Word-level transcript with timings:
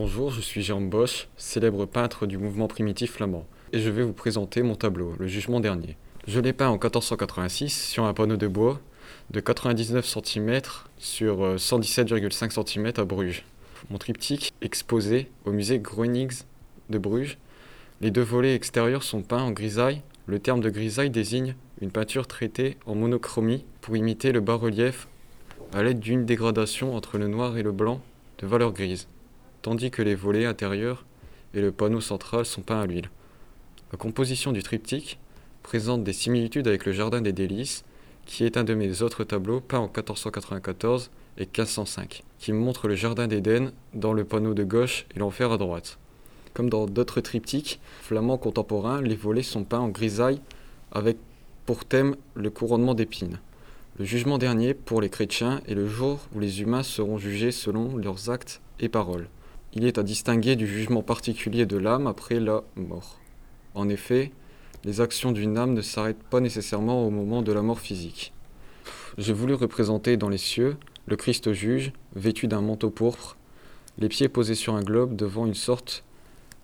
Bonjour, 0.00 0.30
je 0.30 0.40
suis 0.40 0.62
Jean 0.62 0.80
Bosch, 0.80 1.26
célèbre 1.36 1.84
peintre 1.84 2.26
du 2.26 2.38
mouvement 2.38 2.68
primitif 2.68 3.14
flamand, 3.14 3.44
et 3.72 3.80
je 3.80 3.90
vais 3.90 4.04
vous 4.04 4.12
présenter 4.12 4.62
mon 4.62 4.76
tableau, 4.76 5.14
Le 5.18 5.26
Jugement 5.26 5.58
dernier. 5.58 5.96
Je 6.28 6.38
l'ai 6.38 6.52
peint 6.52 6.68
en 6.68 6.74
1486 6.74 7.88
sur 7.88 8.04
un 8.04 8.14
panneau 8.14 8.36
de 8.36 8.46
bois 8.46 8.80
de 9.30 9.40
99 9.40 10.06
cm 10.06 10.60
sur 10.98 11.56
117,5 11.56 12.44
euh, 12.44 12.64
cm 12.64 12.92
à 12.96 13.04
Bruges. 13.04 13.44
Mon 13.90 13.98
triptyque 13.98 14.54
exposé 14.62 15.32
au 15.44 15.50
musée 15.50 15.80
Groenings 15.80 16.44
de 16.90 16.98
Bruges. 16.98 17.36
Les 18.00 18.12
deux 18.12 18.22
volets 18.22 18.54
extérieurs 18.54 19.02
sont 19.02 19.22
peints 19.22 19.42
en 19.42 19.50
grisaille. 19.50 20.02
Le 20.26 20.38
terme 20.38 20.60
de 20.60 20.70
grisaille 20.70 21.10
désigne 21.10 21.56
une 21.80 21.90
peinture 21.90 22.28
traitée 22.28 22.76
en 22.86 22.94
monochromie 22.94 23.64
pour 23.80 23.96
imiter 23.96 24.30
le 24.30 24.38
bas-relief 24.38 25.08
à 25.72 25.82
l'aide 25.82 25.98
d'une 25.98 26.24
dégradation 26.24 26.94
entre 26.94 27.18
le 27.18 27.26
noir 27.26 27.58
et 27.58 27.64
le 27.64 27.72
blanc 27.72 28.00
de 28.38 28.46
valeur 28.46 28.72
grise 28.72 29.08
tandis 29.68 29.90
que 29.90 30.00
les 30.00 30.14
volets 30.14 30.46
intérieurs 30.46 31.04
et 31.52 31.60
le 31.60 31.70
panneau 31.70 32.00
central 32.00 32.46
sont 32.46 32.62
peints 32.62 32.80
à 32.80 32.86
l'huile. 32.86 33.10
La 33.92 33.98
composition 33.98 34.50
du 34.50 34.62
triptyque 34.62 35.18
présente 35.62 36.02
des 36.02 36.14
similitudes 36.14 36.66
avec 36.66 36.86
le 36.86 36.92
Jardin 36.92 37.20
des 37.20 37.34
Délices, 37.34 37.84
qui 38.24 38.44
est 38.44 38.56
un 38.56 38.64
de 38.64 38.72
mes 38.72 39.02
autres 39.02 39.24
tableaux 39.24 39.60
peints 39.60 39.80
en 39.80 39.88
1494 39.88 41.10
et 41.36 41.42
1505, 41.42 42.22
qui 42.38 42.54
montre 42.54 42.88
le 42.88 42.94
Jardin 42.94 43.26
d'Éden 43.26 43.72
dans 43.92 44.14
le 44.14 44.24
panneau 44.24 44.54
de 44.54 44.64
gauche 44.64 45.04
et 45.14 45.18
l'enfer 45.18 45.52
à 45.52 45.58
droite. 45.58 45.98
Comme 46.54 46.70
dans 46.70 46.86
d'autres 46.86 47.20
triptyques 47.20 47.78
flamands 48.00 48.38
contemporains, 48.38 49.02
les 49.02 49.16
volets 49.16 49.42
sont 49.42 49.64
peints 49.64 49.80
en 49.80 49.88
grisaille 49.88 50.40
avec 50.92 51.18
pour 51.66 51.84
thème 51.84 52.16
le 52.34 52.48
couronnement 52.48 52.94
d'épines. 52.94 53.38
Le 53.98 54.06
jugement 54.06 54.38
dernier 54.38 54.72
pour 54.72 55.02
les 55.02 55.10
chrétiens 55.10 55.60
est 55.68 55.74
le 55.74 55.86
jour 55.86 56.20
où 56.34 56.40
les 56.40 56.62
humains 56.62 56.82
seront 56.82 57.18
jugés 57.18 57.52
selon 57.52 57.98
leurs 57.98 58.30
actes 58.30 58.62
et 58.80 58.88
paroles 58.88 59.28
il 59.74 59.84
est 59.84 59.98
à 59.98 60.02
distinguer 60.02 60.56
du 60.56 60.66
jugement 60.66 61.02
particulier 61.02 61.66
de 61.66 61.76
l'âme 61.76 62.06
après 62.06 62.40
la 62.40 62.62
mort. 62.76 63.18
En 63.74 63.88
effet, 63.88 64.32
les 64.84 65.00
actions 65.00 65.32
d'une 65.32 65.58
âme 65.58 65.74
ne 65.74 65.82
s'arrêtent 65.82 66.22
pas 66.22 66.40
nécessairement 66.40 67.06
au 67.06 67.10
moment 67.10 67.42
de 67.42 67.52
la 67.52 67.62
mort 67.62 67.80
physique. 67.80 68.32
J'ai 69.18 69.32
voulu 69.32 69.54
représenter 69.54 70.16
dans 70.16 70.28
les 70.28 70.38
cieux 70.38 70.76
le 71.06 71.16
Christ 71.16 71.52
juge, 71.52 71.92
vêtu 72.14 72.48
d'un 72.48 72.60
manteau 72.60 72.90
pourpre, 72.90 73.36
les 73.98 74.08
pieds 74.08 74.28
posés 74.28 74.54
sur 74.54 74.74
un 74.74 74.82
globe 74.82 75.16
devant 75.16 75.46
une 75.46 75.54
sorte 75.54 76.04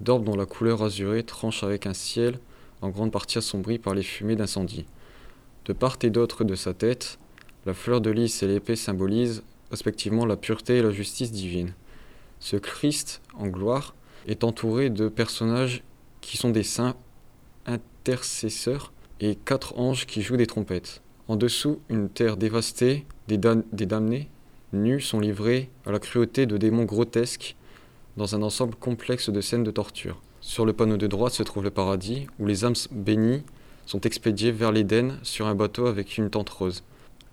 d'orbe 0.00 0.24
dont 0.24 0.36
la 0.36 0.46
couleur 0.46 0.82
azurée 0.82 1.24
tranche 1.24 1.62
avec 1.62 1.86
un 1.86 1.94
ciel 1.94 2.38
en 2.80 2.88
grande 2.88 3.12
partie 3.12 3.38
assombri 3.38 3.78
par 3.78 3.94
les 3.94 4.02
fumées 4.02 4.36
d'incendie. 4.36 4.86
De 5.64 5.72
part 5.72 5.98
et 6.02 6.10
d'autre 6.10 6.44
de 6.44 6.54
sa 6.54 6.72
tête, 6.72 7.18
la 7.66 7.74
fleur 7.74 8.00
de 8.00 8.10
lys 8.10 8.42
et 8.42 8.46
l'épée 8.46 8.76
symbolisent 8.76 9.42
respectivement 9.70 10.24
la 10.24 10.36
pureté 10.36 10.78
et 10.78 10.82
la 10.82 10.90
justice 10.90 11.32
divine. 11.32 11.74
Ce 12.40 12.56
Christ 12.56 13.20
en 13.34 13.46
gloire 13.46 13.94
est 14.26 14.44
entouré 14.44 14.90
de 14.90 15.08
personnages 15.08 15.82
qui 16.20 16.36
sont 16.36 16.50
des 16.50 16.62
saints 16.62 16.96
intercesseurs 17.66 18.92
et 19.20 19.34
quatre 19.36 19.78
anges 19.78 20.06
qui 20.06 20.22
jouent 20.22 20.36
des 20.36 20.46
trompettes. 20.46 21.02
En 21.26 21.36
dessous, 21.36 21.80
une 21.88 22.08
terre 22.08 22.36
dévastée, 22.36 23.04
des, 23.26 23.36
damnés, 23.38 24.28
nus, 24.72 25.00
sont 25.00 25.20
livrés 25.20 25.68
à 25.84 25.92
la 25.92 25.98
cruauté 25.98 26.46
de 26.46 26.56
démons 26.56 26.84
grotesques 26.84 27.56
dans 28.16 28.34
un 28.34 28.42
ensemble 28.42 28.74
complexe 28.74 29.30
de 29.30 29.40
scènes 29.40 29.64
de 29.64 29.70
torture. 29.70 30.20
Sur 30.40 30.64
le 30.64 30.72
panneau 30.72 30.96
de 30.96 31.06
droite 31.06 31.32
se 31.32 31.42
trouve 31.42 31.64
le 31.64 31.70
paradis, 31.70 32.26
où 32.38 32.46
les 32.46 32.64
âmes 32.64 32.74
bénies 32.90 33.42
sont 33.84 34.00
expédiées 34.00 34.52
vers 34.52 34.72
l'Éden 34.72 35.18
sur 35.22 35.46
un 35.46 35.54
bateau 35.54 35.86
avec 35.86 36.16
une 36.16 36.30
tente 36.30 36.50
rose. 36.50 36.82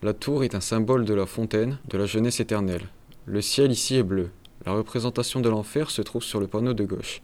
La 0.04 0.14
tour 0.14 0.44
est 0.44 0.56
un 0.56 0.62
symbole 0.62 1.06
de 1.06 1.14
la 1.14 1.26
fontaine, 1.26 1.78
de 1.88 1.98
la 1.98 2.06
jeunesse 2.06 2.40
éternelle. 2.40 2.88
Le 3.26 3.42
ciel 3.42 3.72
ici 3.72 3.96
est 3.96 4.04
bleu, 4.04 4.30
la 4.66 4.74
représentation 4.74 5.42
de 5.42 5.50
l'enfer 5.50 5.92
se 5.92 6.02
trouve 6.02 6.24
sur 6.24 6.40
le 6.40 6.48
panneau 6.48 6.74
de 6.74 6.84
gauche, 6.84 7.22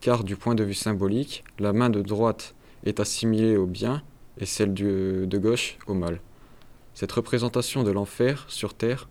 car 0.00 0.24
du 0.24 0.36
point 0.36 0.54
de 0.54 0.64
vue 0.64 0.74
symbolique, 0.74 1.42
la 1.58 1.72
main 1.72 1.90
de 1.90 2.02
droite 2.02 2.54
est 2.84 3.00
assimilée 3.00 3.56
au 3.56 3.66
bien 3.66 4.02
et 4.38 4.46
celle 4.46 4.74
de 4.74 5.38
gauche 5.38 5.78
au 5.86 5.94
mal. 5.94 6.20
Cette 6.94 7.12
représentation 7.12 7.82
de 7.82 7.90
l'enfer 7.90 8.44
sur 8.48 8.74
terre 8.74 9.08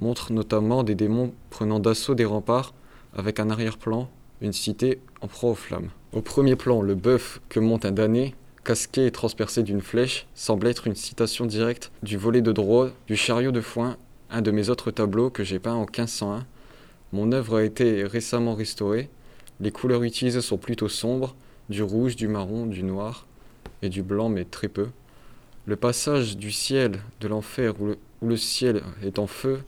montre 0.00 0.32
notamment 0.32 0.84
des 0.84 0.94
démons 0.94 1.34
prenant 1.50 1.80
d'assaut 1.80 2.14
des 2.14 2.24
remparts 2.24 2.74
avec 3.14 3.40
un 3.40 3.50
arrière-plan, 3.50 4.08
une 4.40 4.52
cité 4.52 5.00
en 5.20 5.26
proie 5.26 5.50
aux 5.50 5.56
flammes. 5.56 5.90
Au 6.12 6.22
premier 6.22 6.54
plan, 6.54 6.80
le 6.80 6.94
bœuf 6.94 7.40
que 7.48 7.58
monte 7.58 7.84
un 7.84 7.90
damné, 7.90 8.34
casqué 8.64 9.06
et 9.06 9.10
transpercé 9.10 9.62
d'une 9.62 9.80
flèche, 9.80 10.26
semble 10.34 10.68
être 10.68 10.86
une 10.86 10.94
citation 10.94 11.46
directe 11.46 11.90
du 12.02 12.16
volet 12.16 12.42
de 12.42 12.52
droit 12.52 12.88
du 13.08 13.16
chariot 13.16 13.50
de 13.50 13.60
foin, 13.60 13.96
un 14.30 14.42
de 14.42 14.50
mes 14.50 14.68
autres 14.68 14.90
tableaux 14.90 15.30
que 15.30 15.42
j'ai 15.42 15.58
peint 15.58 15.74
en 15.74 15.80
1501 15.80 16.46
mon 17.12 17.32
œuvre 17.32 17.58
a 17.58 17.64
été 17.64 18.04
récemment 18.04 18.54
restaurée. 18.54 19.08
Les 19.60 19.70
couleurs 19.70 20.02
utilisées 20.02 20.42
sont 20.42 20.58
plutôt 20.58 20.88
sombres, 20.88 21.34
du 21.68 21.82
rouge, 21.82 22.16
du 22.16 22.28
marron, 22.28 22.66
du 22.66 22.82
noir 22.82 23.26
et 23.82 23.88
du 23.88 24.02
blanc, 24.02 24.28
mais 24.28 24.44
très 24.44 24.68
peu. 24.68 24.88
Le 25.66 25.76
passage 25.76 26.36
du 26.36 26.50
ciel 26.50 27.00
de 27.20 27.28
l'enfer 27.28 27.74
où, 27.80 27.94
le, 28.26 28.36
ciel 28.36 28.82
est 29.02 29.18
en 29.18 29.26
feu 29.26 29.60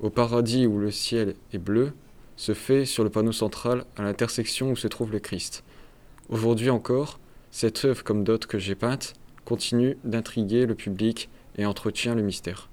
au 0.00 0.10
paradis 0.10 0.66
où 0.66 0.78
le 0.78 0.90
ciel 0.90 1.34
est 1.52 1.58
bleu 1.58 1.92
se 2.36 2.54
fait 2.54 2.84
sur 2.84 3.04
le 3.04 3.10
panneau 3.10 3.32
central 3.32 3.84
à 3.96 4.02
l'intersection 4.02 4.70
où 4.70 4.76
se 4.76 4.88
trouve 4.88 5.12
le 5.12 5.20
Christ. 5.20 5.62
Aujourd'hui 6.28 6.70
encore, 6.70 7.20
cette 7.50 7.84
œuvre, 7.84 8.02
comme 8.02 8.24
d'autres 8.24 8.48
que 8.48 8.58
j'ai 8.58 8.74
peintes, 8.74 9.14
continue 9.44 9.96
d'intriguer 10.02 10.66
le 10.66 10.74
public 10.74 11.28
et 11.56 11.66
entretient 11.66 12.14
le 12.14 12.22
mystère. 12.22 12.68